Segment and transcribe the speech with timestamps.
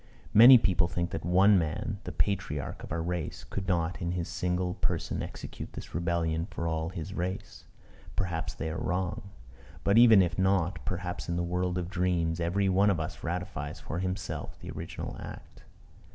[0.33, 4.27] Many people think that one man, the patriarch of our race, could not in his
[4.27, 7.65] single person execute this rebellion for all his race.
[8.15, 9.29] Perhaps they are wrong.
[9.83, 13.79] But, even if not, perhaps in the world of dreams every one of us ratifies
[13.79, 15.65] for himself the original act.